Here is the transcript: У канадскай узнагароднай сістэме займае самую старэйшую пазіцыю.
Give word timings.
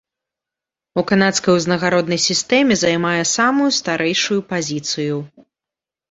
У 0.99 1.01
канадскай 1.09 1.53
узнагароднай 1.59 2.19
сістэме 2.27 2.77
займае 2.83 3.19
самую 3.33 3.67
старэйшую 3.81 4.39
пазіцыю. 4.55 5.15